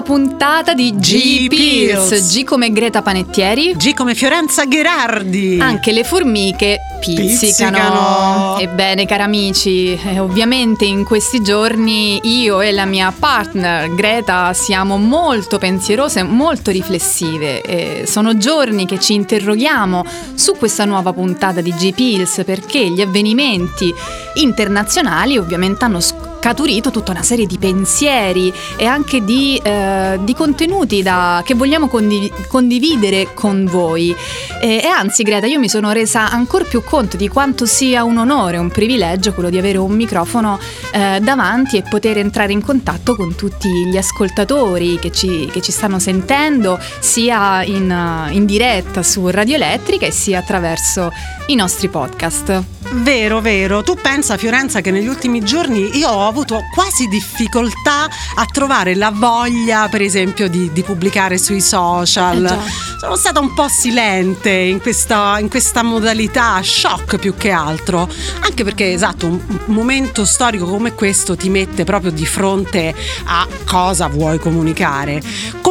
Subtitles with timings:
[0.00, 2.32] Nuova puntata di G, Pills.
[2.32, 3.74] G come Greta Panettieri.
[3.76, 5.58] G come Fiorenza Gherardi.
[5.60, 8.56] Anche le formiche pizzicano.
[8.56, 8.58] pizzicano.
[8.58, 14.96] Ebbene, cari amici, eh, ovviamente in questi giorni io e la mia partner Greta siamo
[14.96, 17.62] molto pensierose, molto riflessive.
[17.62, 23.00] Eh, sono giorni che ci interroghiamo su questa nuova puntata di G Pills perché gli
[23.00, 23.92] avvenimenti
[24.34, 30.34] internazionali ovviamente hanno scoperto scaturito tutta una serie di pensieri e anche di, eh, di
[30.34, 34.16] contenuti da, che vogliamo condiv- condividere con voi.
[34.58, 38.16] E, e, anzi, Greta, io mi sono resa ancora più conto di quanto sia un
[38.16, 40.58] onore, un privilegio quello di avere un microfono
[40.92, 45.72] eh, davanti e poter entrare in contatto con tutti gli ascoltatori che ci, che ci
[45.72, 51.12] stanno sentendo, sia in, in diretta su Radio Elettrica e sia attraverso
[51.46, 52.78] i nostri podcast.
[52.92, 53.82] Vero, vero.
[53.82, 59.10] Tu pensa, Fiorenza, che negli ultimi giorni io ho avuto quasi difficoltà a trovare la
[59.10, 62.44] voglia, per esempio, di, di pubblicare sui social.
[62.44, 68.08] Eh Sono stata un po' silente in questa, in questa, modalità, shock più che altro.
[68.40, 74.06] Anche perché, esatto, un momento storico come questo ti mette proprio di fronte a cosa
[74.08, 75.22] vuoi comunicare.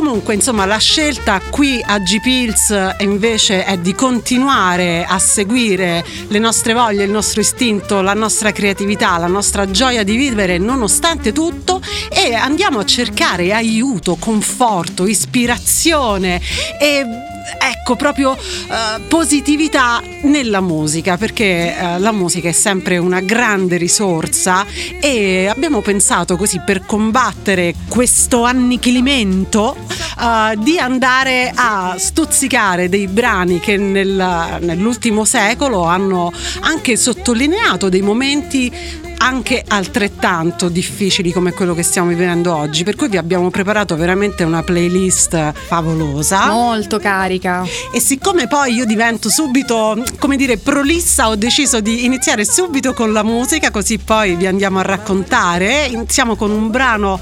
[0.09, 6.74] Comunque, insomma, la scelta qui a G-Pills invece è di continuare a seguire le nostre
[6.74, 12.34] voglie, il nostro istinto, la nostra creatività, la nostra gioia di vivere nonostante tutto e
[12.34, 16.42] andiamo a cercare aiuto, conforto, ispirazione
[16.81, 23.78] e ecco proprio uh, positività nella musica perché uh, la musica è sempre una grande
[23.78, 24.66] risorsa
[25.00, 29.76] e abbiamo pensato così per combattere questo annichilimento
[30.20, 36.31] uh, di andare a stuzzicare dei brani che nel, nell'ultimo secolo hanno
[36.62, 43.09] anche sottolineato dei momenti anche altrettanto difficili come quello che stiamo vivendo oggi, per cui
[43.09, 46.47] vi abbiamo preparato veramente una playlist favolosa.
[46.47, 47.66] Molto carica.
[47.91, 53.12] E siccome poi io divento subito, come dire, prolissa, ho deciso di iniziare subito con
[53.12, 55.86] la musica, così poi vi andiamo a raccontare.
[55.86, 57.19] Iniziamo con un brano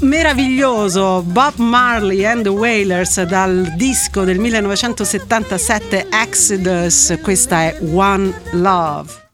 [0.00, 9.29] meraviglioso Bob Marley and the Wailers dal disco del 1977 Exodus, questa è One Love.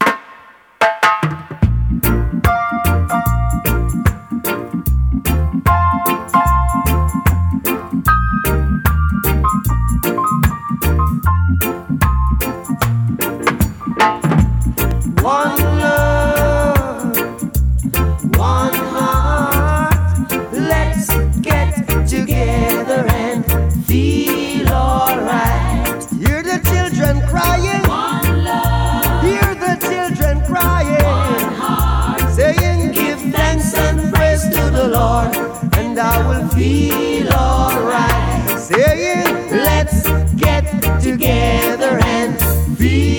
[36.56, 38.58] feel alright.
[38.58, 39.52] Say it.
[39.52, 40.64] Let's get
[41.02, 43.15] together and feel.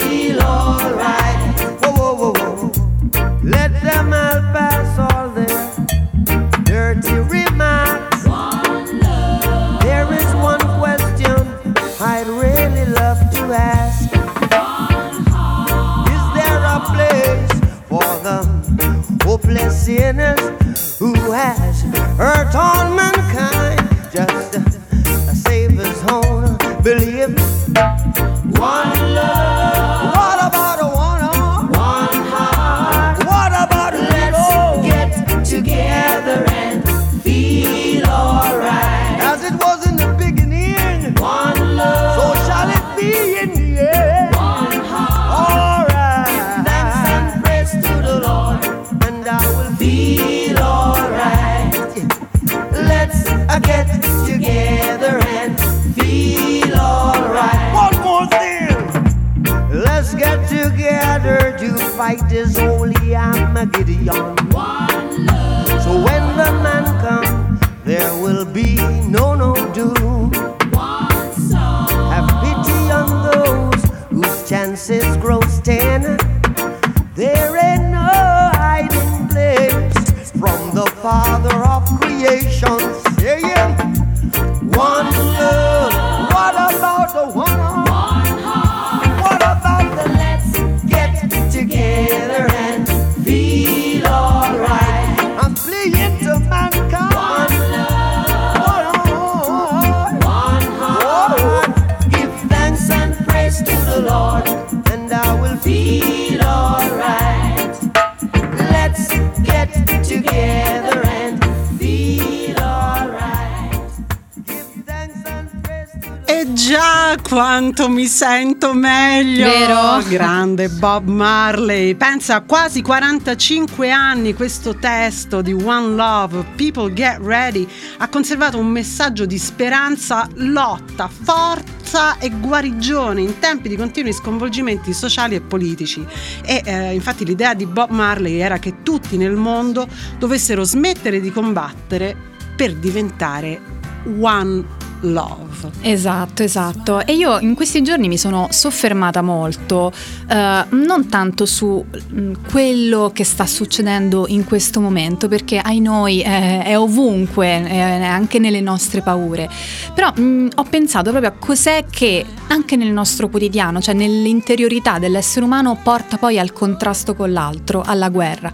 [116.68, 119.46] Già quanto mi sento meglio!
[119.46, 120.04] Vero?
[120.06, 121.96] Grande Bob Marley.
[121.96, 127.66] Pensa a quasi 45 anni questo testo di One Love, People Get Ready,
[128.00, 134.92] ha conservato un messaggio di speranza, lotta, forza e guarigione in tempi di continui sconvolgimenti
[134.92, 136.06] sociali e politici.
[136.44, 139.88] E eh, infatti l'idea di Bob Marley era che tutti nel mondo
[140.20, 142.14] dovessero smettere di combattere
[142.58, 143.76] per diventare
[144.20, 145.72] One Love.
[145.82, 147.06] Esatto, esatto.
[147.06, 149.92] E io in questi giorni mi sono soffermata molto,
[150.28, 156.22] eh, non tanto su mh, quello che sta succedendo in questo momento, perché ai noi
[156.22, 159.50] è, è ovunque, è anche nelle nostre paure.
[159.94, 165.46] Però mh, ho pensato proprio a cos'è che anche nel nostro quotidiano, cioè nell'interiorità dell'essere
[165.46, 168.52] umano, porta poi al contrasto con l'altro, alla guerra.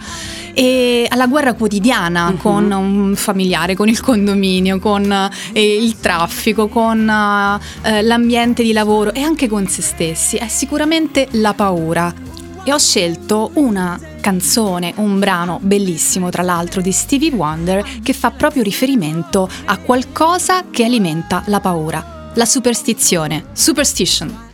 [0.55, 2.37] E alla guerra quotidiana Mhm.
[2.37, 5.11] con un familiare, con il condominio, con
[5.51, 6.31] eh, il traffico,
[6.67, 10.37] con eh, l'ambiente di lavoro e anche con se stessi.
[10.37, 12.13] È sicuramente la paura.
[12.65, 18.31] E ho scelto una canzone, un brano bellissimo tra l'altro di Stevie Wonder che fa
[18.31, 24.52] proprio riferimento a qualcosa che alimenta la paura, la superstizione, superstition.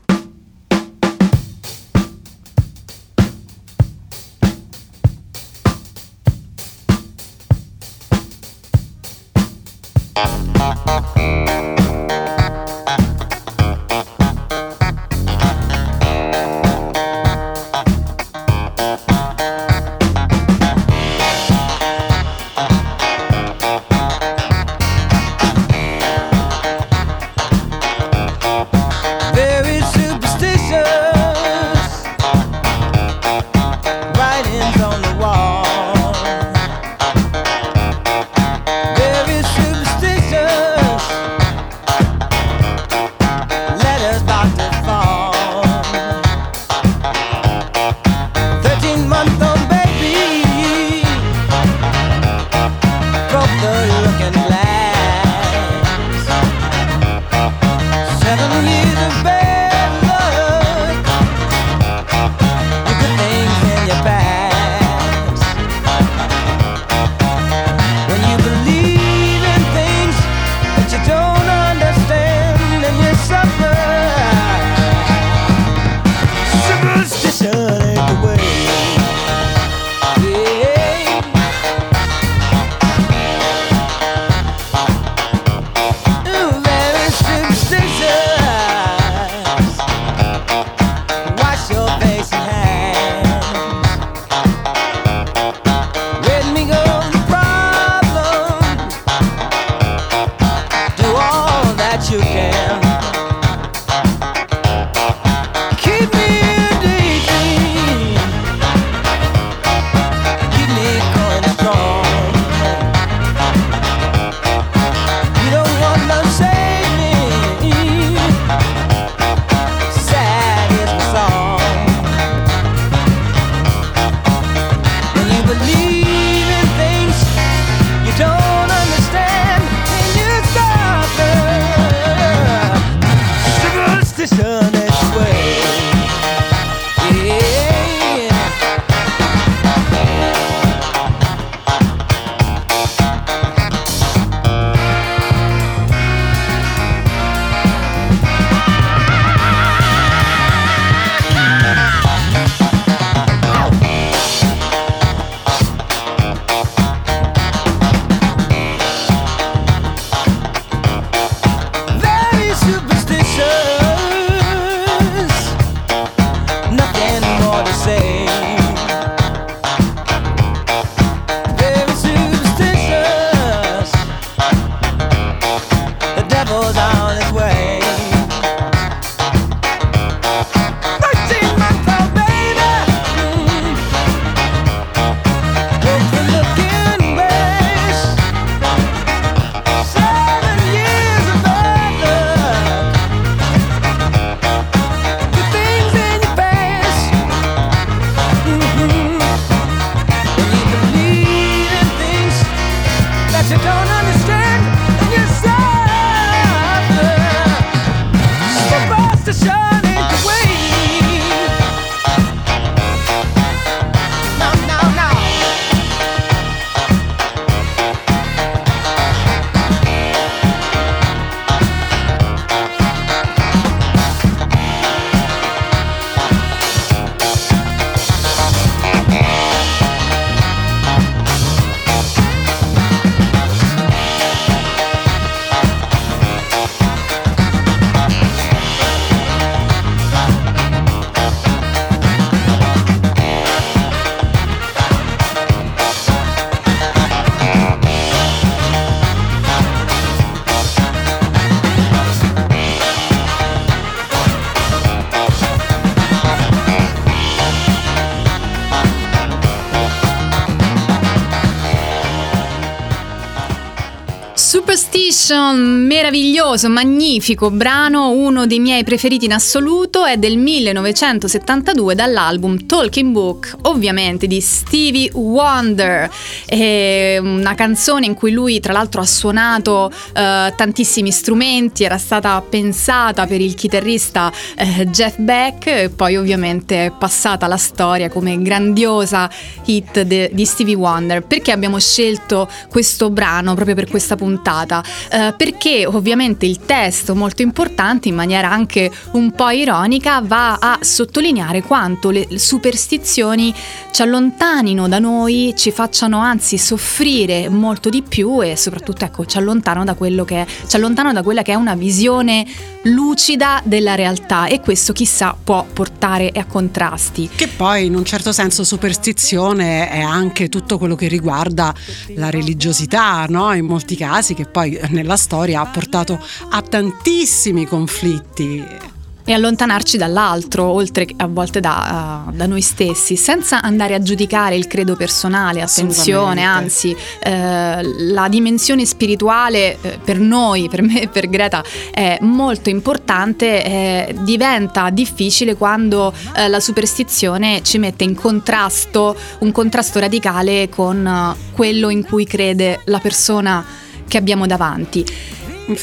[265.10, 273.12] Superstition, meraviglioso, magnifico brano, uno dei miei preferiti in assoluto, è del 1972 dall'album Talking
[273.12, 276.12] Book, ovviamente di Stevie Wonder.
[276.46, 282.40] È una canzone in cui lui tra l'altro ha suonato eh, tantissimi strumenti, era stata
[282.48, 288.40] pensata per il chitarrista eh, Jeff Beck e poi ovviamente è passata alla storia come
[288.40, 289.28] grandiosa
[289.66, 291.24] hit de- di Stevie Wonder.
[291.24, 294.84] Perché abbiamo scelto questo brano proprio per questa puntata?
[295.12, 300.80] Eh, perché ovviamente il testo molto importante, in maniera anche un po' ironica, va a
[300.82, 303.54] sottolineare quanto le superstizioni
[303.92, 309.38] ci allontanino da noi, ci facciano anzi soffrire molto di più e soprattutto ecco, ci
[309.38, 309.86] allontanano
[310.28, 312.46] è, ci allontanano da quella che è una visione
[312.84, 317.30] lucida della realtà e questo chissà può portare a contrasti.
[317.36, 321.74] Che poi in un certo senso superstizione è anche tutto quello che riguarda
[322.16, 323.54] la religiosità, no?
[323.54, 326.20] In molti casi che poi nella storia ha portato
[326.50, 328.98] a tantissimi conflitti.
[329.30, 334.56] E allontanarci dall'altro, oltre a volte da, uh, da, noi stessi, senza andare a giudicare
[334.56, 341.08] il credo personale, attenzione, anzi eh, la dimensione spirituale eh, per noi, per me e
[341.10, 348.16] per Greta è molto importante, eh, diventa difficile quando eh, la superstizione ci mette in
[348.16, 353.64] contrasto, un contrasto radicale con uh, quello in cui crede la persona
[354.10, 355.06] che abbiamo davanti.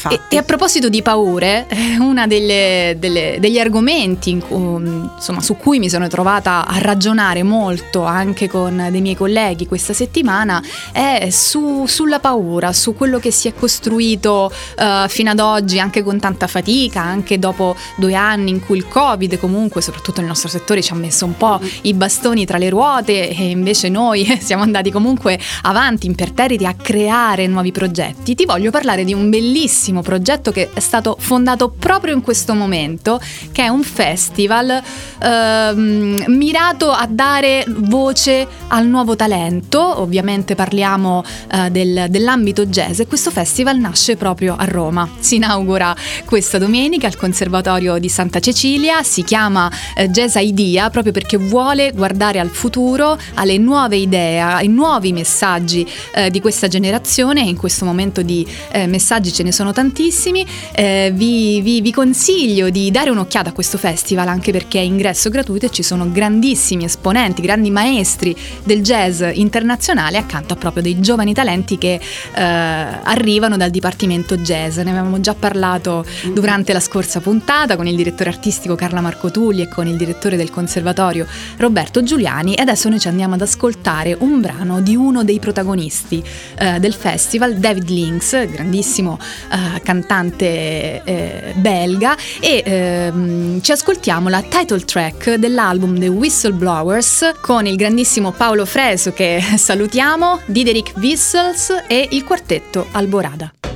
[0.09, 5.89] E, e, a proposito di paure, eh, uno degli argomenti cui, insomma, su cui mi
[5.89, 12.19] sono trovata a ragionare molto anche con dei miei colleghi questa settimana è su, sulla
[12.19, 17.01] paura, su quello che si è costruito uh, fino ad oggi anche con tanta fatica,
[17.01, 20.95] anche dopo due anni in cui il Covid comunque, soprattutto nel nostro settore, ci ha
[20.95, 26.07] messo un po' i bastoni tra le ruote e invece noi siamo andati comunque avanti
[26.07, 28.35] imperterriti a creare nuovi progetti.
[28.35, 32.55] Ti voglio parlare di un bellissimo bellissimo progetto che è stato fondato proprio in questo
[32.55, 34.81] momento, che è un festival
[35.21, 40.01] ehm, mirato a dare voce al nuovo talento.
[40.01, 45.07] Ovviamente parliamo eh, del, dell'ambito jazz e questo festival nasce proprio a Roma.
[45.19, 51.13] Si inaugura questa domenica al Conservatorio di Santa Cecilia, si chiama eh, Jazz Idea proprio
[51.13, 57.41] perché vuole guardare al futuro, alle nuove idee, ai nuovi messaggi eh, di questa generazione
[57.41, 61.81] e in questo momento di eh, messaggi ce ne sono sono tantissimi, eh, vi, vi,
[61.81, 65.83] vi, consiglio di dare un'occhiata a questo festival anche perché è ingresso gratuito e ci
[65.83, 71.99] sono grandissimi esponenti, grandi maestri del jazz internazionale accanto a proprio dei giovani talenti che
[72.33, 74.77] eh, arrivano dal Dipartimento Jazz.
[74.77, 79.63] Ne avevamo già parlato durante la scorsa puntata con il direttore artistico Carla Marco Tulli
[79.63, 81.25] e con il direttore del conservatorio
[81.57, 86.23] Roberto Giuliani e adesso noi ci andiamo ad ascoltare un brano di uno dei protagonisti
[86.57, 89.17] eh, del festival, David Links, grandissimo
[89.51, 97.65] uh, cantante eh, belga e ehm, ci ascoltiamo la title track dell'album The Whistleblowers con
[97.65, 103.66] il grandissimo Paolo Freso che salutiamo, Dideric Whistles e il quartetto Alborada.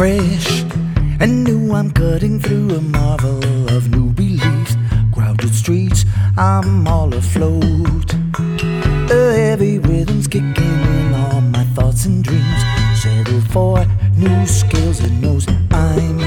[0.00, 0.62] Fresh
[1.20, 1.74] and new.
[1.74, 4.74] I'm cutting through a marvel of new beliefs.
[5.12, 6.06] Crowded streets,
[6.38, 8.08] I'm all afloat.
[9.10, 12.62] A heavy rhythm's kicking in all my thoughts and dreams.
[13.02, 13.84] Settle for
[14.16, 16.18] new skills and knows I'm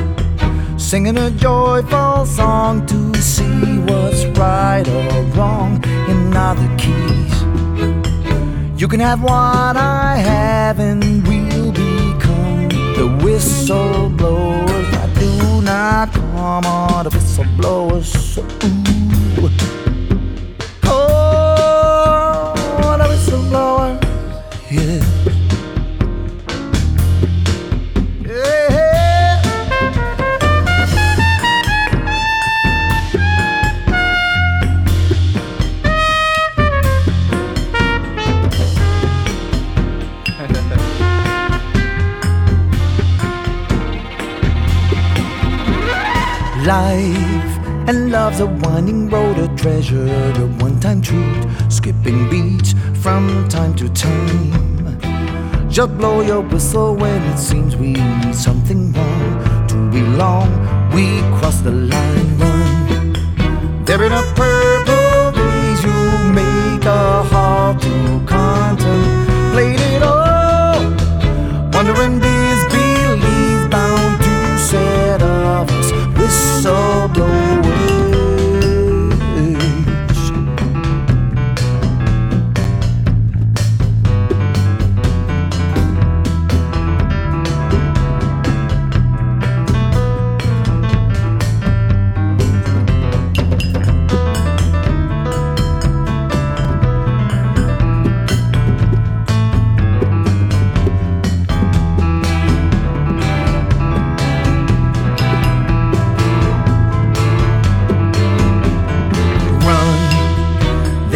[0.78, 7.36] singing a joyful song to see what's right or wrong in other keys.
[8.80, 11.53] You can have what I have and become
[13.04, 14.94] the whistleblowers.
[14.94, 18.38] I do not come on the whistleblowers.
[19.44, 19.83] Ooh.
[46.66, 47.58] Life.
[47.88, 53.76] And love's a winding road, a treasure, a one time truth, skipping beats from time
[53.76, 55.00] to time.
[55.70, 59.68] Just blow your whistle when it seems we need something wrong.
[59.68, 60.50] To belong,
[60.94, 63.14] we cross the line, run.
[63.84, 66.00] There in a purple days, you
[66.32, 70.80] make a halt to contemplate it all.
[71.74, 72.13] Wondering,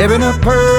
[0.08, 0.77] busy There in a purple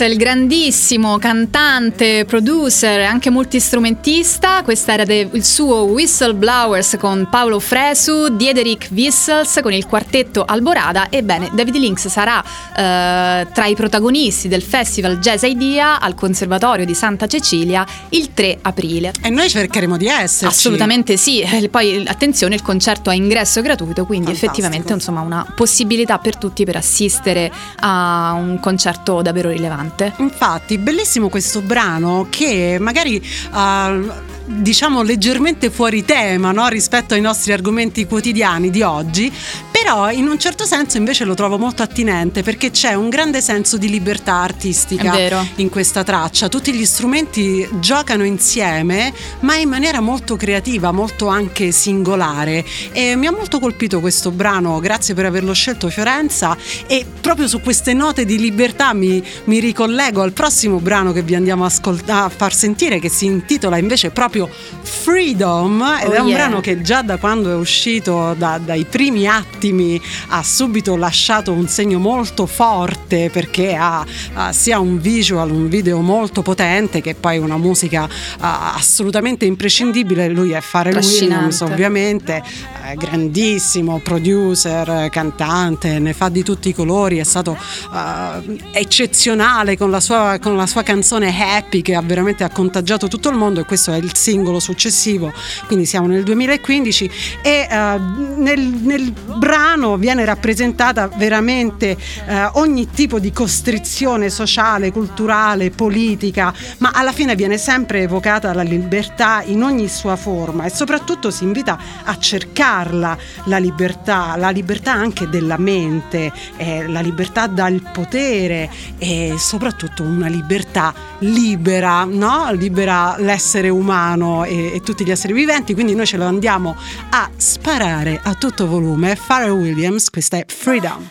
[0.00, 7.58] Il grandissimo cantante, producer e anche multistrumentista, questo era de- il suo Whistleblowers con Paolo
[7.58, 11.08] Fresu, Diederik Wissels con il quartetto Alborada.
[11.10, 16.94] Ebbene, David Lynx sarà eh, tra i protagonisti del Festival Jazz Idea al Conservatorio di
[16.94, 19.12] Santa Cecilia il 3 aprile.
[19.20, 20.44] E noi cercheremo di esserci.
[20.44, 24.52] Assolutamente sì, poi attenzione il concerto a ingresso gratuito, quindi Fantastico.
[24.52, 29.87] effettivamente insomma una possibilità per tutti per assistere a un concerto davvero rilevante.
[30.18, 33.16] Infatti, bellissimo questo brano che magari
[33.52, 36.68] uh, diciamo leggermente fuori tema no?
[36.68, 39.32] rispetto ai nostri argomenti quotidiani di oggi,
[39.70, 43.76] però in un certo senso invece lo trovo molto attinente perché c'è un grande senso
[43.76, 45.12] di libertà artistica
[45.56, 46.48] in questa traccia.
[46.48, 52.64] Tutti gli strumenti giocano insieme, ma in maniera molto creativa, molto anche singolare.
[52.92, 56.56] E mi ha molto colpito questo brano, grazie per averlo scelto Fiorenza.
[56.86, 61.34] E proprio su queste note di libertà mi, mi ricollego al prossimo brano che vi
[61.34, 65.82] andiamo a, ascolta- a far sentire, che si intitola invece proprio Freedom.
[66.02, 66.36] Ed Oh è un yeah.
[66.36, 71.66] brano che già da quando è uscito, da- dai primi attimi, ha subito lasciato un
[71.66, 77.38] segno molto forte perché ha, ha sia un visual, un video molto potente che poi
[77.38, 78.08] una musica
[78.40, 80.28] ah, assolutamente imprescindibile.
[80.28, 81.34] Lui è Trascinante.
[81.34, 82.42] Williams, ovviamente,
[82.86, 87.56] eh, grandissimo producer, cantante, ne fa di tutti i colori, è stato
[87.94, 93.08] eh, eccezionale con la, sua, con la sua canzone Happy che ha veramente ha contagiato
[93.08, 95.32] tutto il mondo e questo è il singolo successivo,
[95.66, 97.10] quindi siamo nel 2015
[97.40, 97.98] e eh,
[98.36, 106.90] nel, nel brano viene rappresentata veramente eh, ogni tipo di costrizione sociale, culturale, politica, ma
[106.92, 111.78] alla fine viene sempre evocata la libertà in ogni sua forma e soprattutto si invita
[112.04, 119.36] a cercarla la libertà, la libertà anche della mente, eh, la libertà dal potere e
[119.38, 122.52] soprattutto una libertà libera, no?
[122.52, 126.76] libera l'essere umano e, e tutti gli esseri viventi, quindi noi ce lo andiamo
[127.10, 129.18] a sparare a tutto volume.
[129.26, 131.10] Pharrell Williams, questa è Freedom.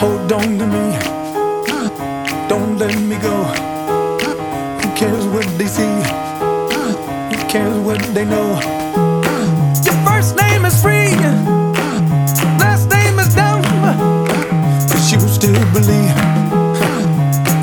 [0.00, 1.19] Hold on to me.
[2.50, 3.44] Don't let me go.
[4.80, 5.94] Who cares what they see?
[7.30, 8.58] Who cares what they know?
[9.84, 11.14] Your first name is free.
[12.58, 13.62] Last name is dumb.
[14.88, 16.16] But you still believe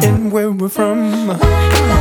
[0.06, 1.97] in where we're from.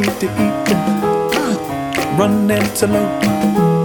[0.00, 0.68] Need to eat.
[1.34, 3.77] Ah, run antelope.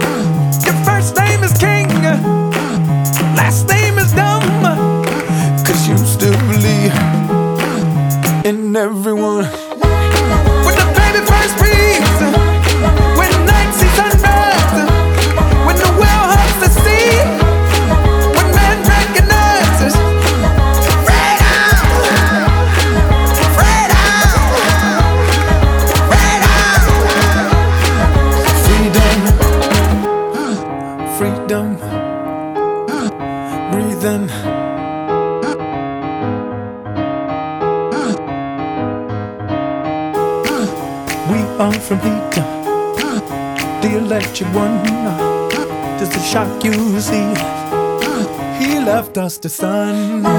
[49.24, 50.33] just a sun.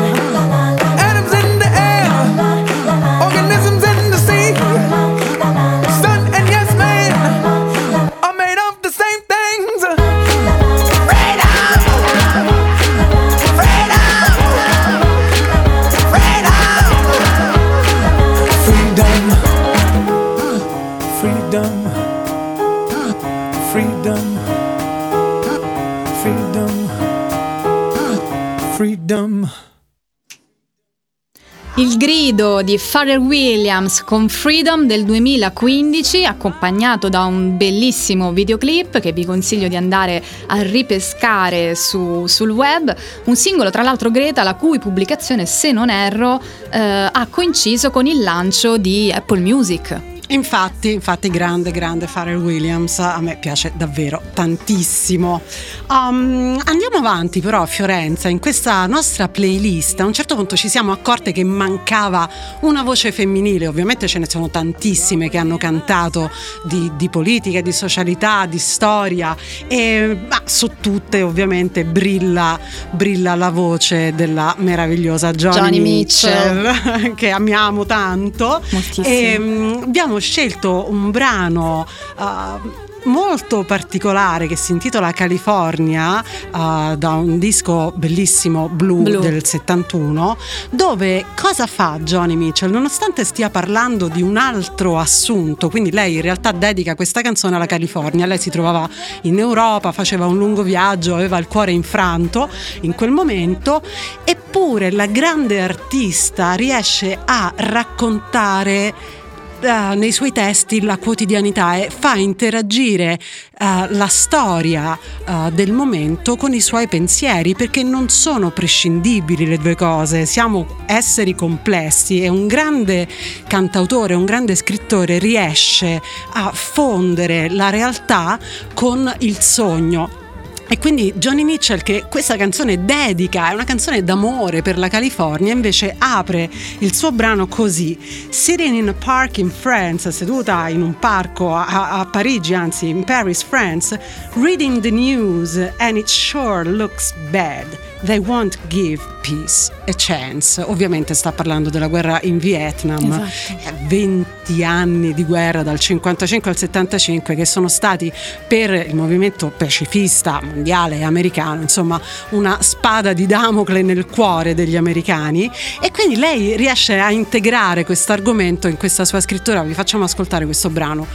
[32.35, 39.23] Grido di Pharrell Williams con Freedom del 2015, accompagnato da un bellissimo videoclip che vi
[39.23, 42.93] consiglio di andare a ripescare su- sul web.
[43.23, 48.05] Un singolo, tra l'altro, Greta, la cui pubblicazione, se non erro, eh, ha coinciso con
[48.05, 50.14] il lancio di Apple Music.
[50.35, 55.41] Infatti, infatti, grande, grande Pharrell Williams, a me piace davvero tantissimo.
[55.87, 60.67] Um, andiamo avanti però a Fiorenza, in questa nostra playlist a un certo punto ci
[60.67, 62.29] siamo accorte che mancava
[62.61, 66.29] una voce femminile, ovviamente ce ne sono tantissime che hanno cantato
[66.65, 72.59] di, di politica, di socialità, di storia, e, ma su tutte ovviamente brilla,
[72.91, 78.61] brilla la voce della meravigliosa Johnny, Johnny Mitchell, che amiamo tanto.
[78.69, 79.05] Moltissimo.
[79.05, 87.11] E, mm, abbiamo scelto un brano uh, molto particolare che si intitola California uh, da
[87.11, 89.19] un disco bellissimo blu, Blu.
[89.19, 90.37] del 71
[90.71, 96.21] dove cosa fa Johnny Mitchell nonostante stia parlando di un altro assunto quindi lei in
[96.21, 98.89] realtà dedica questa canzone alla California lei si trovava
[99.21, 102.49] in Europa faceva un lungo viaggio aveva il cuore infranto
[102.81, 103.83] in quel momento
[104.23, 109.23] eppure la grande artista riesce a raccontare
[109.61, 113.13] eh, nei suoi testi la quotidianità e fa interagire
[113.57, 119.57] eh, la storia eh, del momento con i suoi pensieri perché non sono prescindibili le
[119.57, 123.07] due cose, siamo esseri complessi e un grande
[123.47, 126.01] cantautore, un grande scrittore riesce
[126.33, 128.39] a fondere la realtà
[128.73, 130.24] con il sogno.
[130.67, 135.53] E quindi Johnny Mitchell che questa canzone dedica, è una canzone d'amore per la California,
[135.53, 136.49] invece apre
[136.79, 137.97] il suo brano così,
[138.29, 143.03] Sitting in a park in France, seduta in un parco a, a Parigi, anzi in
[143.03, 143.99] Paris, France,
[144.33, 147.94] reading the news and it sure looks bad.
[148.05, 150.61] They won't give peace a chance.
[150.61, 153.03] Ovviamente sta parlando della guerra in Vietnam.
[153.03, 153.67] Esatto.
[153.67, 158.13] Eh, 20 anni di guerra dal 55 al 75 che sono stati
[158.47, 164.75] per il movimento pacifista mondiale e americano, insomma, una spada di Damocle nel cuore degli
[164.75, 165.49] americani
[165.81, 169.63] e quindi lei riesce a integrare questo argomento in questa sua scrittura.
[169.63, 171.07] Vi facciamo ascoltare questo brano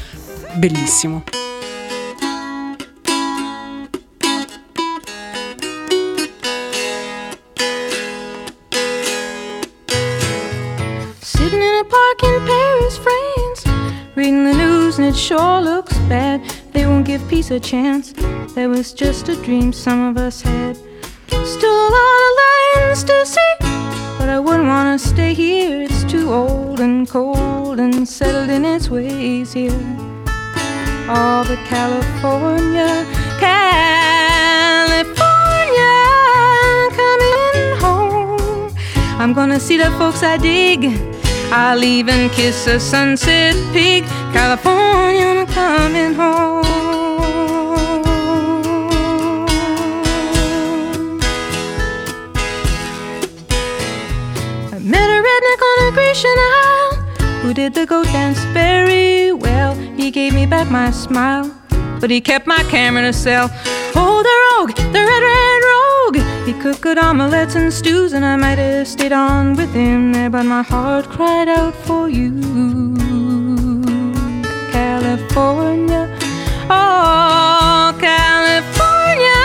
[0.55, 1.22] bellissimo.
[12.90, 13.66] Paris, France,
[14.16, 16.42] reading the news and it sure looks bad.
[16.72, 18.12] They won't give peace a chance.
[18.55, 20.76] That was just a dream some of us had.
[21.44, 23.55] Still a lot of lands to see,
[24.18, 25.83] but I wouldn't wanna stay here.
[25.83, 29.70] It's too old and cold and settled in its ways here.
[31.09, 33.07] All but California,
[33.38, 35.14] California,
[36.98, 38.74] coming home.
[39.20, 41.10] I'm gonna see the folks I dig.
[41.52, 44.04] I'll even kiss a sunset peak.
[44.32, 46.64] California, I'm coming home.
[54.72, 56.94] I met a redneck on a Grecian Isle
[57.42, 59.74] who did the goat dance very well.
[59.74, 61.52] He gave me back my smile,
[62.00, 63.50] but he kept my camera a cell.
[63.96, 65.49] Oh, the rogue, the red, red
[66.61, 70.62] cooked omelets and stews, and I might have stayed on with him there, but my
[70.62, 72.33] heart cried out for you.
[74.70, 76.03] California,
[76.68, 79.40] oh, California,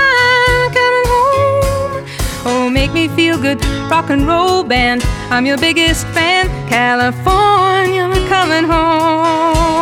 [0.75, 2.05] coming home.
[2.45, 5.01] Oh, make me feel good, rock and roll band.
[5.29, 9.74] I'm your biggest fan, California, coming home.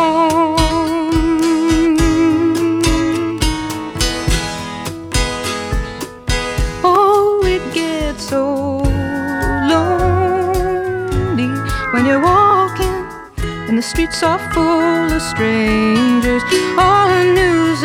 [13.84, 16.42] Streets are full of strangers.
[16.78, 17.82] All the news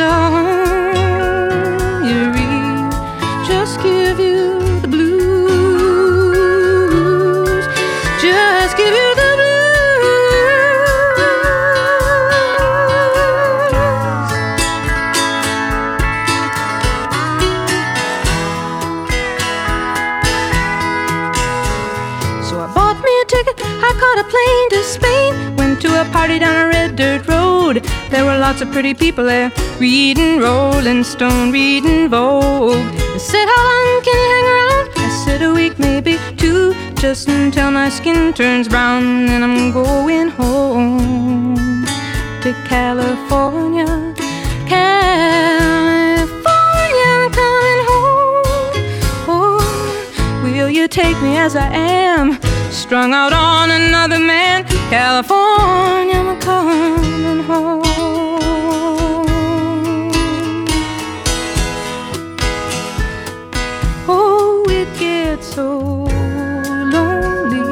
[2.09, 2.91] you read
[3.45, 5.25] just give you the blues.
[8.21, 9.59] Just give you the blues.
[22.47, 25.38] So I bought me a ticket, I caught a plane to Spain.
[25.79, 27.85] To a party down a red dirt road.
[28.09, 32.75] There were lots of pretty people there, reading Rolling Stone, reading Vogue.
[32.75, 34.89] I said, How long can you hang around?
[34.97, 39.27] I said, A week, maybe two, just until my skin turns brown.
[39.27, 41.85] Then I'm going home
[42.41, 43.85] to California.
[44.67, 46.25] California,
[47.15, 48.43] I'm coming home.
[49.29, 52.48] Oh, will you take me as I am?
[52.71, 54.63] Strung out on another man.
[54.89, 57.81] California, I'm coming home.
[64.07, 65.79] Oh, it gets so
[66.95, 67.63] lonely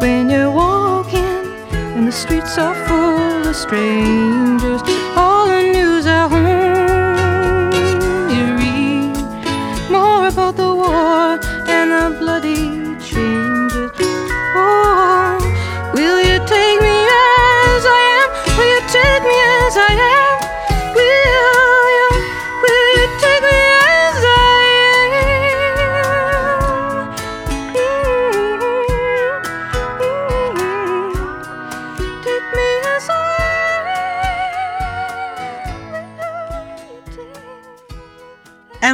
[0.00, 4.69] when you're walking and the streets are full of strangers.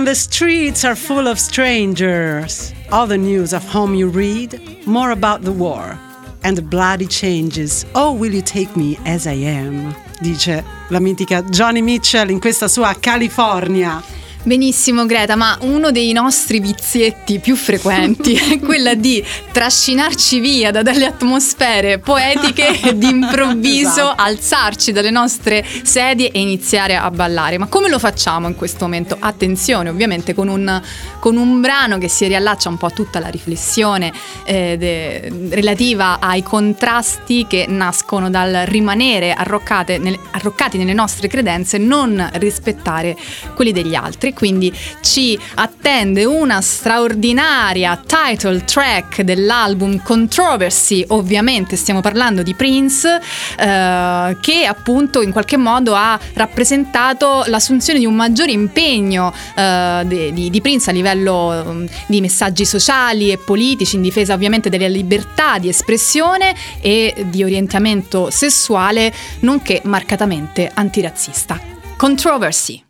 [0.07, 2.73] The streets are full of strangers.
[2.93, 5.99] All the news of home you read, more about the war
[6.45, 7.85] and the bloody changes.
[7.93, 9.93] Oh, will you take me as I am?
[10.23, 14.01] Dice la mitica Johnny Mitchell in questa sua California.
[14.47, 20.83] Benissimo Greta, ma uno dei nostri vizietti più frequenti è quella di trascinarci via da
[20.83, 24.23] delle atmosfere poetiche e d'improvviso Esatto.
[24.23, 27.59] alzarci dalle nostre sedie e iniziare a ballare.
[27.59, 29.17] Ma come lo facciamo in questo momento?
[29.19, 30.81] Attenzione, ovviamente con un,
[31.19, 34.13] con un brano che si riallaccia un po' a tutta la riflessione
[34.45, 39.35] eh, de- relativa ai contrasti che nascono dal rimanere
[39.99, 43.17] nel- arroccati nelle nostre credenze, non rispettare
[43.57, 44.35] quelli degli altri.
[44.37, 44.71] Quindi
[45.01, 53.19] ci attende una straordinaria title track dell'album Controversy, ovviamente stiamo parlando di Prince,
[53.59, 60.51] eh, che appunto in qualche modo ha rappresentato l'assunzione di un maggiore impegno eh, di,
[60.51, 65.59] di Prince a livello mm, di messaggi sociali e politici in difesa ovviamente della libertà
[65.59, 71.59] di espressione e di orientamento sessuale, nonché marcatamente antirazzista.
[71.97, 72.86] Controversy.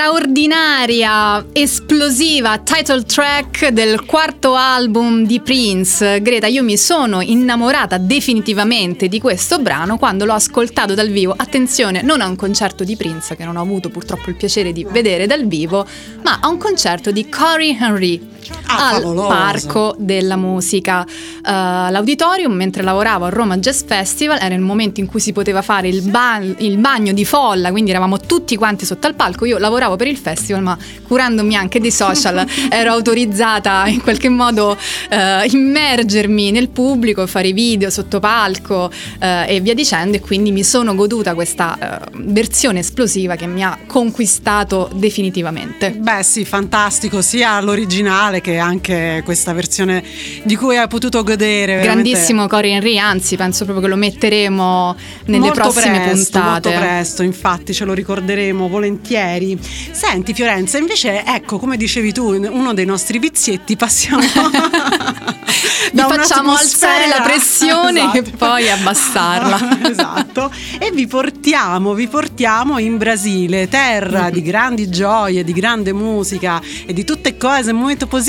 [0.00, 6.22] Straordinaria, esplosiva title track del quarto album di Prince.
[6.22, 11.34] Greta, io mi sono innamorata definitivamente di questo brano quando l'ho ascoltato dal vivo.
[11.36, 14.86] Attenzione, non a un concerto di Prince, che non ho avuto purtroppo il piacere di
[14.88, 15.86] vedere dal vivo,
[16.22, 18.38] ma a un concerto di Corey Henry.
[18.66, 19.28] Ah, al favoloso.
[19.28, 21.04] Parco della Musica.
[21.06, 25.62] Uh, l'auditorium, mentre lavoravo a Roma Jazz Festival, era il momento in cui si poteva
[25.62, 29.44] fare il, ba- il bagno di folla, quindi eravamo tutti quanti sotto al palco.
[29.44, 34.70] Io lavoravo per il festival, ma curandomi anche dei social, ero autorizzata in qualche modo
[34.70, 35.16] uh,
[35.48, 40.16] immergermi nel pubblico, fare video sotto palco uh, e via dicendo.
[40.16, 45.90] E quindi mi sono goduta questa versione esplosiva che mi ha conquistato definitivamente.
[45.90, 50.04] Beh sì, fantastico, sia l'originale che anche questa versione
[50.44, 51.80] di cui hai potuto godere.
[51.80, 56.68] Grandissimo Corey Henry, anzi penso proprio che lo metteremo nelle molto prossime presto, puntate.
[56.68, 59.58] Molto presto, infatti ce lo ricorderemo volentieri.
[59.90, 64.22] Senti Fiorenza, invece ecco, come dicevi tu, uno dei nostri vizietti passiamo
[65.92, 68.36] Vi facciamo alzare la pressione e Esatto.
[68.36, 69.88] poi abbassarla.
[69.88, 70.50] esatto.
[70.78, 76.92] E vi portiamo, vi portiamo in Brasile, terra di grandi gioie, di grande musica e
[76.92, 78.19] di tutte cose molto positive,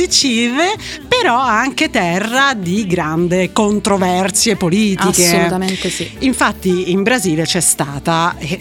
[1.08, 5.26] però anche terra di grande controversie politiche.
[5.26, 6.10] Assolutamente sì.
[6.20, 8.58] Infatti in Brasile c'è stata e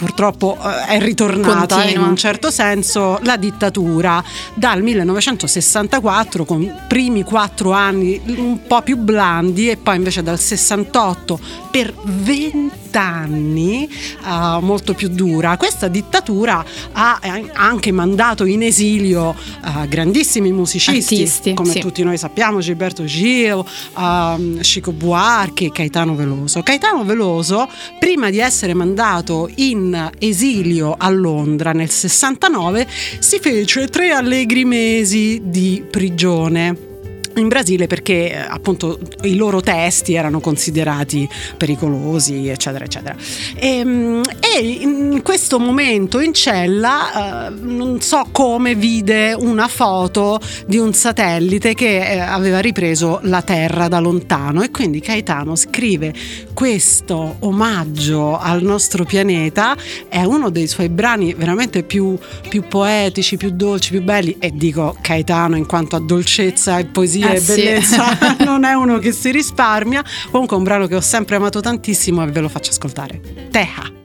[0.00, 2.08] purtroppo eh, è ritornata in Continua.
[2.08, 4.24] un certo senso la dittatura
[4.54, 10.38] dal 1964 con i primi quattro anni un po' più blandi e poi invece dal
[10.38, 11.38] 68
[11.70, 15.56] per 20 anni eh, molto più dura.
[15.58, 21.80] Questa dittatura ha eh, anche mandato in esilio eh, grandissimi musicisti Artisti, come sì.
[21.80, 23.62] tutti noi sappiamo Gilberto Gil,
[23.98, 26.62] ehm, Chico Buarque e Caetano Veloso.
[26.62, 32.86] Caetano Veloso prima di essere mandato in esilio a Londra nel 69
[33.18, 36.89] si fece tre allegri mesi di prigione
[37.36, 43.16] in Brasile perché eh, appunto i loro testi erano considerati pericolosi eccetera eccetera.
[43.56, 50.40] E, mm, e in questo momento in cella eh, non so come vide una foto
[50.66, 56.12] di un satellite che eh, aveva ripreso la Terra da lontano e quindi Caetano scrive
[56.52, 59.76] questo omaggio al nostro pianeta
[60.08, 62.18] è uno dei suoi brani veramente più,
[62.48, 67.29] più poetici, più dolci, più belli e dico Caetano in quanto a dolcezza e poesia
[67.30, 67.54] Eh e sì.
[67.54, 70.04] bellezza non è uno che si risparmia.
[70.30, 73.20] Comunque è un brano che ho sempre amato tantissimo e ve lo faccio ascoltare.
[73.50, 73.98] Teja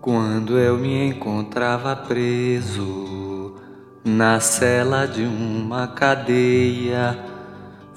[0.00, 3.54] Quando eu me encontrava preso
[4.02, 7.27] na cela de uma cadeia,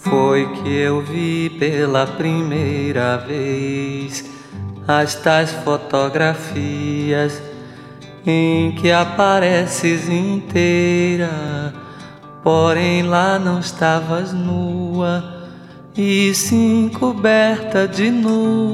[0.02, 4.26] foi que eu vi pela primeira vez
[4.88, 7.42] as tais fotografias
[8.26, 11.30] em que apareces inteira,
[12.44, 15.24] porém lá não estavas nua
[15.96, 18.72] e sim coberta de nuvens,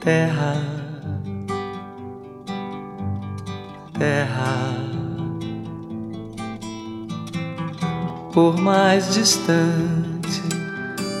[0.00, 0.56] terra,
[3.98, 4.81] terra.
[8.32, 10.42] Por mais distante,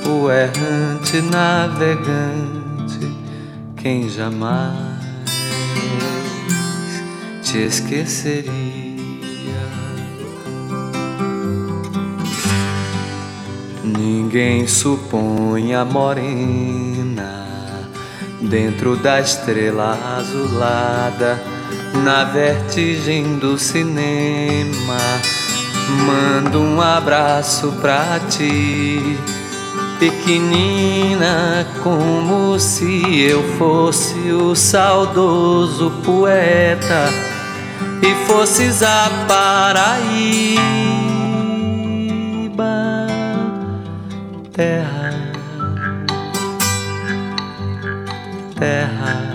[0.06, 3.00] o errante navegante,
[3.76, 5.02] quem jamais
[7.42, 8.52] te esqueceria.
[13.84, 17.42] Ninguém supõe a morena
[18.40, 21.38] dentro da estrela azulada,
[22.02, 25.31] na vertigem do cinema.
[26.06, 29.18] Mando um abraço pra ti,
[29.98, 37.08] pequenina, como se eu fosse o saudoso poeta
[38.02, 40.56] e fosses a Paraíba,
[44.52, 45.32] terra,
[48.58, 49.34] terra.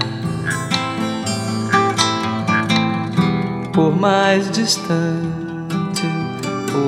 [3.73, 5.36] Por mais distante,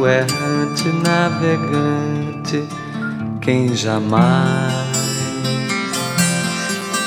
[0.08, 2.64] errante navegante,
[3.42, 4.90] quem jamais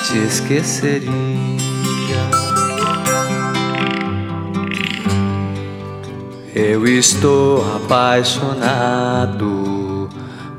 [0.07, 1.11] te esqueceria.
[6.55, 10.11] Eu estou apaixonado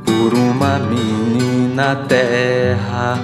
[0.03, 3.19] por uma menina terra,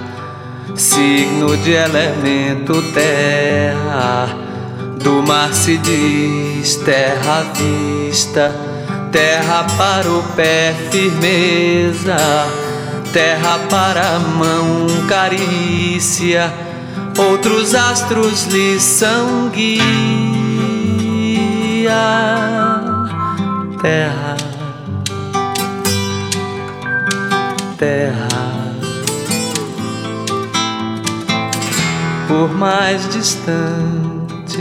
[0.76, 4.28] signo de elemento terra.
[5.02, 8.54] Do mar se diz terra vista,
[9.12, 12.16] terra para o pé firmeza,
[13.12, 16.52] terra para a mão carícia.
[17.18, 20.00] Outros astros lhe são guia
[23.80, 24.36] terra,
[27.78, 28.28] terra.
[32.28, 34.60] Por mais distante,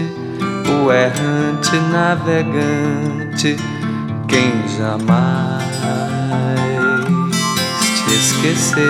[0.67, 3.57] o errante navegante,
[4.29, 5.63] quem jamais
[8.05, 8.89] te esqueceria.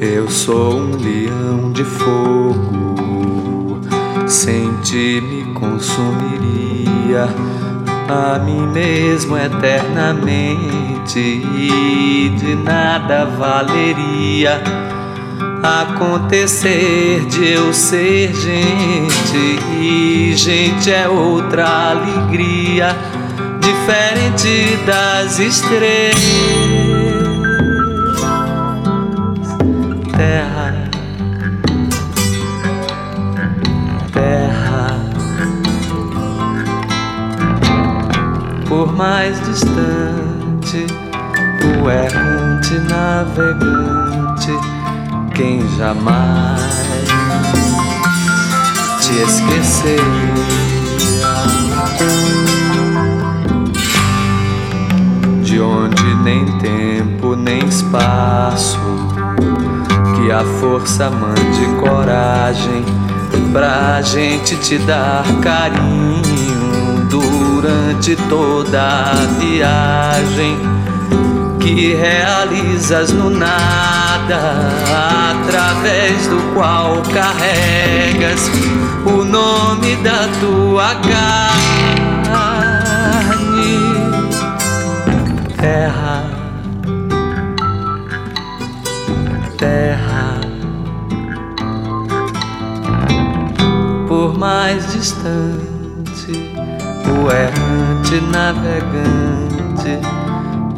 [0.00, 3.80] Eu sou um leão de fogo,
[4.26, 7.28] sem ti me consumiria
[8.08, 14.60] a mim mesmo eternamente e de nada valeria
[15.62, 22.96] acontecer de eu ser gente e gente é outra alegria
[23.60, 26.80] diferente das estrelas
[30.20, 30.74] terra,
[34.12, 35.00] terra.
[38.68, 40.86] Por mais distante,
[41.82, 44.52] o errante navegante,
[45.40, 46.60] quem jamais
[49.00, 50.00] te esqueceria.
[55.42, 58.78] De onde nem tempo nem espaço
[60.14, 62.84] que a força mande coragem
[63.50, 70.79] pra gente te dar carinho durante toda a viagem
[71.60, 74.56] que realizas no nada,
[75.30, 78.50] através do qual carregas
[79.06, 81.40] o nome da tua carne,
[85.56, 86.40] terra.
[89.60, 90.40] terra.
[94.08, 96.32] Por mais distante,
[97.06, 100.00] o errante navegante,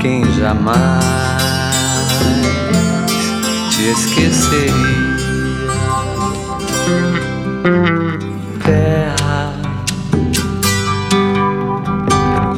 [0.02, 1.04] quem jamais
[3.70, 4.72] te esqueceria.
[8.64, 9.52] Terra,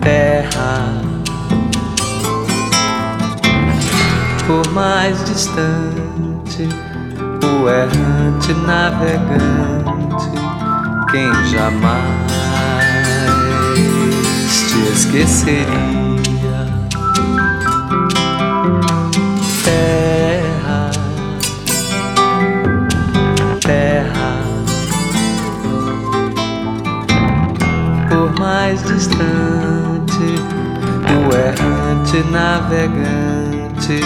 [0.01, 1.03] terra.
[4.47, 6.67] Por mais distante,
[7.45, 10.31] o errante navegante,
[11.11, 12.25] quem jamais
[14.67, 16.04] te esqueceria.
[19.65, 20.91] Terra,
[23.61, 24.39] terra,
[28.09, 30.29] por mais distante,
[31.09, 34.01] o errante navegante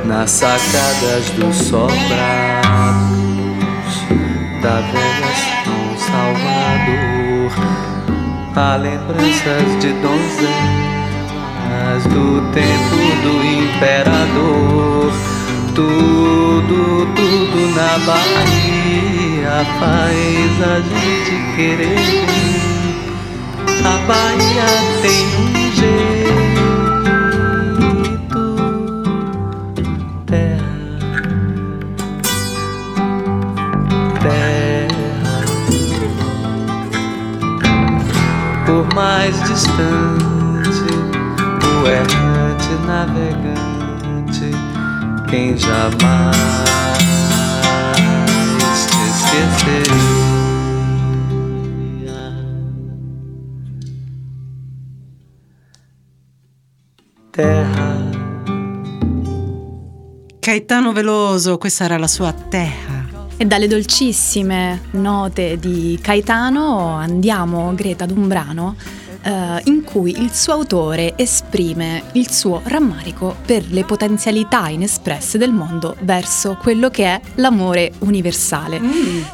[0.05, 2.42] Nas sacadas dos sobrados
[4.63, 5.33] da velha
[5.65, 7.51] São Salvador,
[8.55, 10.53] há lembranças de donzelas
[12.05, 15.11] do tempo do imperador.
[15.75, 22.23] Tudo, tudo na Bahia faz a gente querer.
[23.83, 24.69] A Bahia
[25.01, 26.12] tem um jeito,
[39.53, 40.93] distante,
[41.63, 44.49] o errante navegante,
[45.29, 46.35] quem jamais
[48.89, 50.23] te esqueceria.
[57.29, 57.91] Terra.
[60.39, 63.01] Caetano Veloso, questa era la sua terra.
[63.37, 68.75] E dalle dolcissime note di Caetano andiamo, Greta, ad un brano
[69.23, 75.51] eh, in cui il suo autore esprime il suo rammarico per le potenzialità inespresse del
[75.51, 78.81] mondo verso quello che è l'amore universale.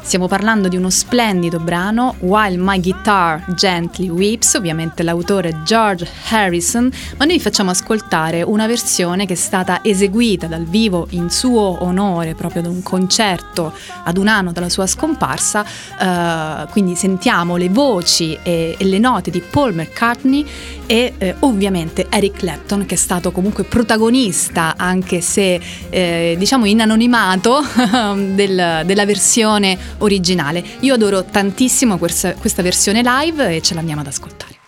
[0.02, 6.90] Stiamo parlando di uno splendido brano, While My Guitar Gently Weeps, ovviamente l'autore George Harrison,
[7.16, 11.82] ma noi vi facciamo ascoltare una versione che è stata eseguita dal vivo in suo
[11.82, 13.72] onore, proprio da un concerto
[14.04, 15.64] ad un anno dalla sua scomparsa,
[15.98, 20.46] eh, quindi sentiamo le voci e, e le note di Paul McCartney
[20.86, 25.60] e eh, ovviamente Eric Clapton che è stato comunque protagonista anche se
[25.90, 27.60] eh, diciamo in anonimato
[28.34, 30.62] del- della versione originale.
[30.80, 34.59] Io adoro tantissimo questa, questa versione live e ce l'andiamo ad ascoltare.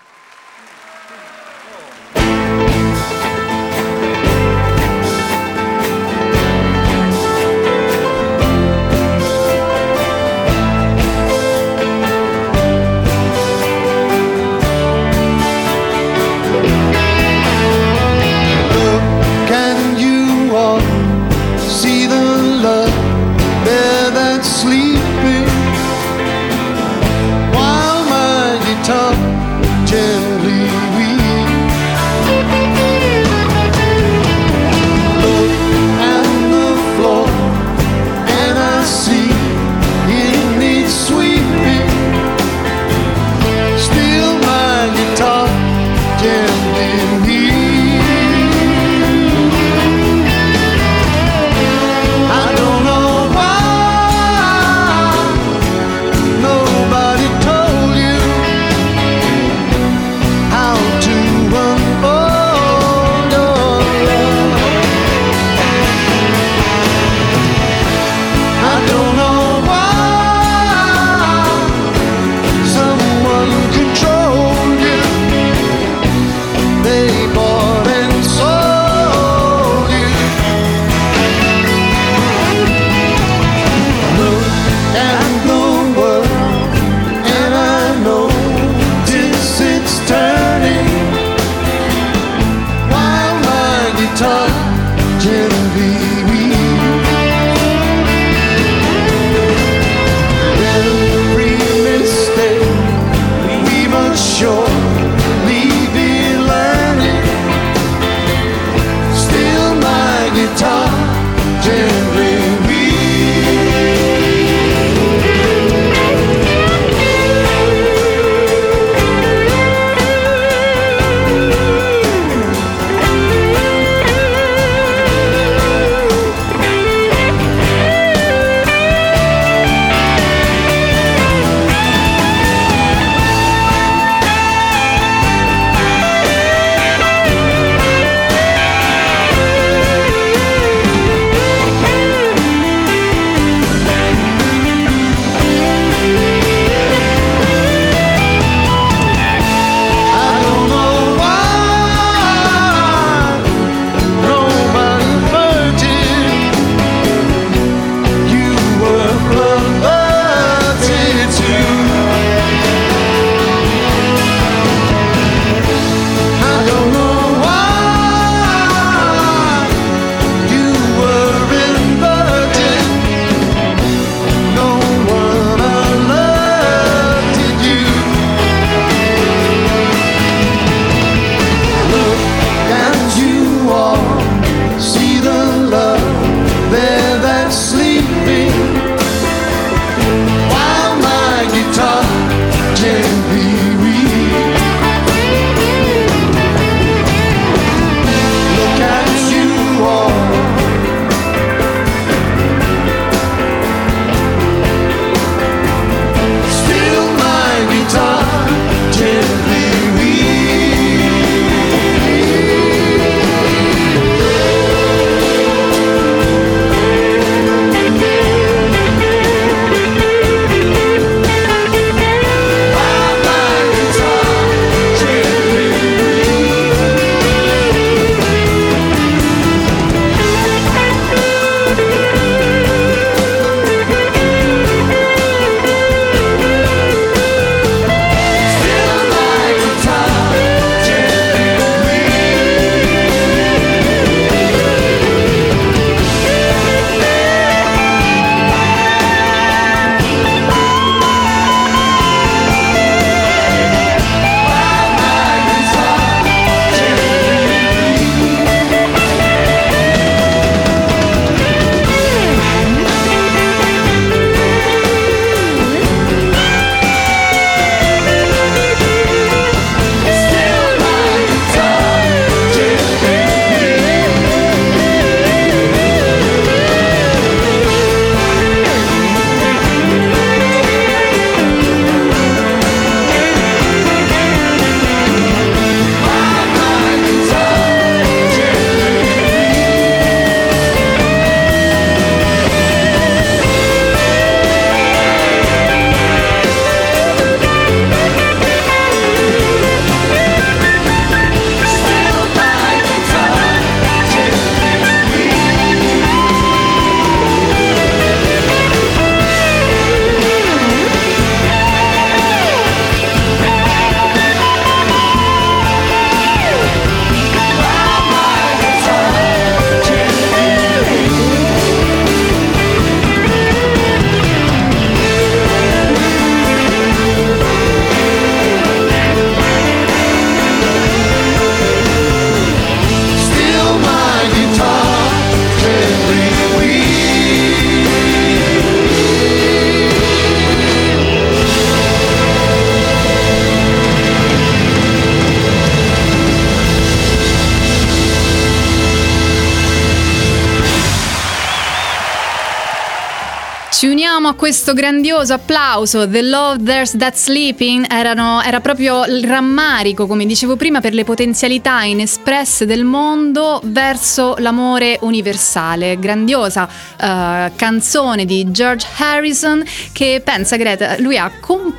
[354.42, 356.08] Questo grandioso applauso.
[356.08, 361.04] The Love There's That Sleeping erano- era proprio il rammarico, come dicevo prima, per le
[361.04, 365.96] potenzialità inespresse del mondo verso l'amore universale.
[365.96, 369.62] Grandiosa eh, canzone di George Harrison
[369.92, 371.30] che pensa Greta, lui ha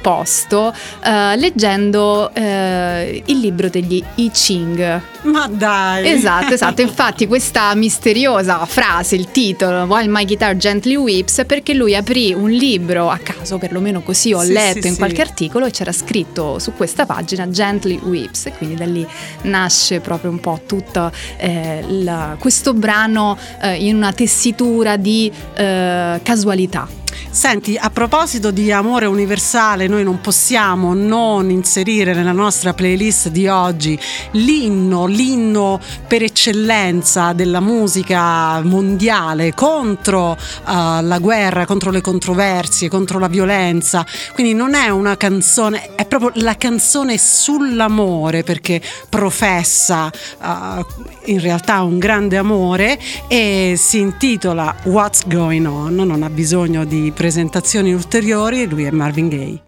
[0.07, 0.73] composto
[1.03, 5.01] eh, leggendo eh, il libro degli I Ching.
[5.23, 6.05] Ma dai.
[6.09, 6.81] Esatto, esatto.
[6.83, 12.33] Infatti, questa misteriosa frase, il titolo, While My Guitar Gently Weeps, è perché lui aprì
[12.33, 14.99] un libro a caso, perlomeno così ho Sì, letto sì, in sì.
[14.99, 19.07] qualche articolo, e c'era scritto su questa pagina Gently Weeps, e quindi da lì
[19.43, 26.19] nasce proprio un po' tutto eh, il- questo brano eh, in una tessitura di eh,
[26.21, 26.87] casualità.
[27.33, 33.47] Senti, a proposito di amore universale, noi non possiamo non inserire nella nostra playlist di
[33.47, 33.99] oggi
[34.33, 43.17] l'inno, l'inno per eccellenza della musica mondiale contro eh, la guerra, contro le controversie, contro
[43.17, 44.05] la violenza.
[44.35, 48.79] Quindi non è una canzone, è proprio la canzone sull'amore perché
[49.09, 50.85] professa eh,
[51.25, 57.11] in realtà un grande amore e si intitola What's Going On, non ha bisogno di
[57.23, 59.61] presentazioni ulteriori, lui è Marvin Gaye.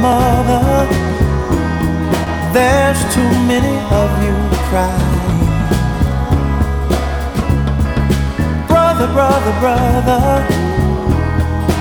[0.00, 0.88] Mother,
[2.52, 4.34] there's too many of you
[4.68, 5.38] crying.
[8.66, 10.44] Brother, brother, brother,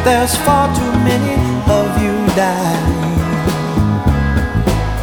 [0.03, 1.33] there's far too many
[1.65, 3.00] of you dying.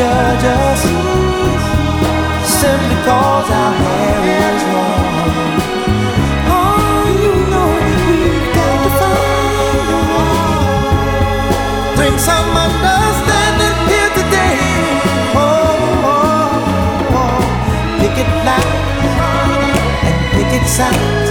[0.00, 0.82] judge us?
[2.60, 5.52] Simply cause our hair is long.
[6.56, 10.02] Oh, you know we've got to find a.
[11.96, 14.58] Bring some understanding here today.
[15.36, 17.40] Oh, oh, oh.
[18.00, 18.76] picket line
[20.08, 21.30] and picket signs.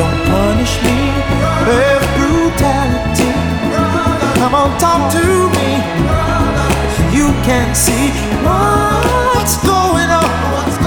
[0.00, 0.98] Don't punish me
[1.68, 3.32] with brutality.
[4.40, 5.24] Come on, talk to
[5.56, 6.09] me.
[7.50, 8.10] You can see
[8.46, 10.79] what's going on.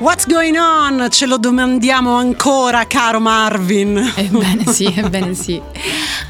[0.00, 1.08] What's going on?
[1.10, 4.12] Ce lo domandiamo ancora, caro Marvin.
[4.14, 5.60] Ebbene sì, ebbene sì.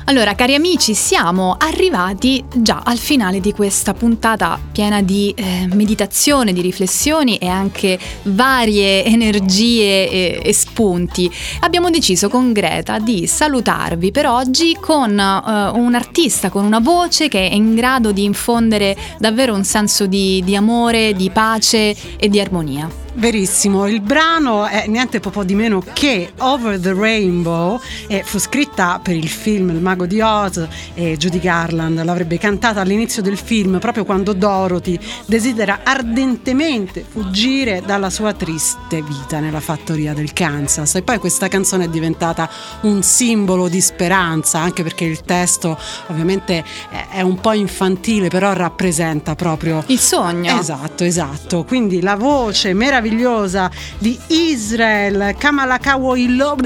[0.09, 6.55] Allora, cari amici, siamo arrivati già al finale di questa puntata piena di eh, meditazione,
[6.55, 11.31] di riflessioni e anche varie energie e, e spunti.
[11.61, 17.29] Abbiamo deciso con Greta di salutarvi per oggi con eh, un artista, con una voce
[17.29, 22.29] che è in grado di infondere davvero un senso di, di amore, di pace e
[22.31, 23.08] di armonia.
[23.19, 29.01] Verissimo, il brano è niente po' di meno che Over the Rainbow e fu scritta
[29.03, 30.65] per il film Il Mago di Oz
[30.95, 34.97] e Judy Garland l'avrebbe cantata all'inizio del film proprio quando Dorothy
[35.27, 40.95] desidera ardentemente fuggire dalla sua triste vita nella fattoria del Kansas.
[40.95, 42.49] E poi questa canzone è diventata
[42.83, 46.65] un simbolo di speranza anche perché il testo ovviamente
[47.11, 50.57] è un po' infantile però rappresenta proprio il sogno.
[50.57, 56.57] Esatto, esatto, quindi la voce meravigliosa meravigliosa di Israel Kamalakawilo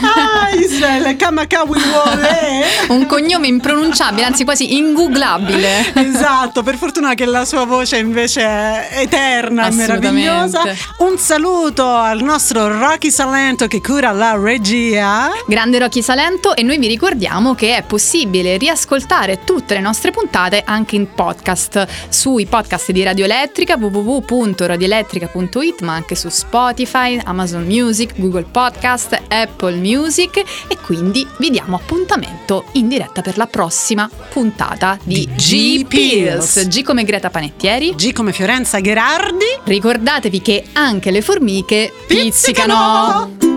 [0.00, 7.64] ah Israel Kamakawilole un cognome impronunciabile anzi quasi ingooglabile esatto per fortuna che la sua
[7.64, 10.62] voce invece è eterna e meravigliosa.
[10.98, 15.30] Un saluto al nostro Rocky Salento che cura la regia.
[15.46, 20.62] Grande Rocky Salento e noi vi ricordiamo che è possibile riascoltare tutte le nostre puntate
[20.64, 27.64] anche in podcast sui podcast di Radio Elettrica www.radioelettrica elettrica.it ma anche su Spotify, Amazon
[27.66, 30.36] Music, Google Podcast, Apple Music
[30.68, 36.68] e quindi vi diamo appuntamento in diretta per la prossima puntata di, G Pills.
[36.68, 37.94] G come Greta Panettieri.
[37.94, 43.36] G come Fiorenza Gherardi Ricordatevi che anche le formiche pizzicano.
[43.40, 43.47] Ooh,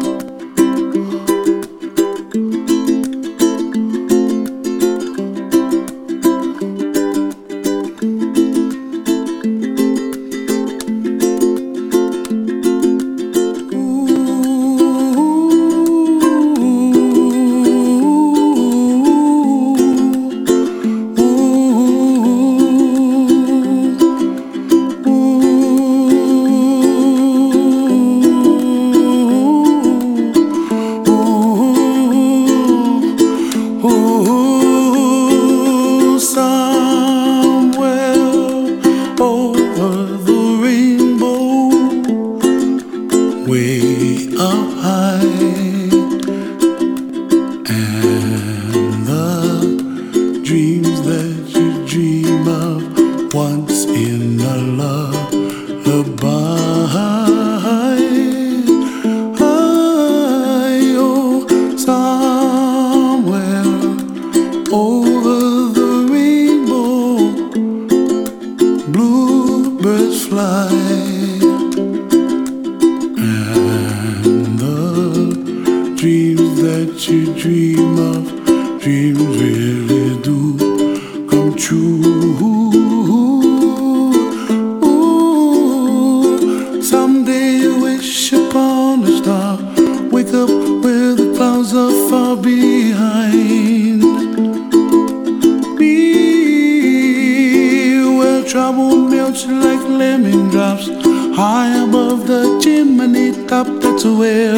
[98.51, 100.89] trouble melts like lemon drops,
[101.37, 103.65] high above the chimney top.
[103.79, 104.57] That's where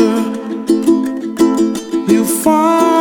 [2.12, 2.93] you find